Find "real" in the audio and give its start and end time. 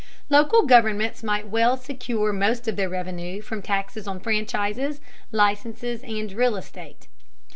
6.33-6.55